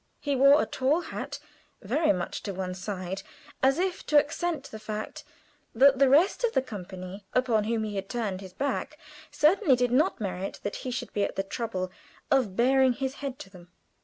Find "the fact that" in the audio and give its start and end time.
4.63-5.99